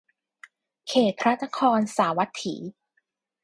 [0.87, 2.55] เขตพระนครสาวัตถี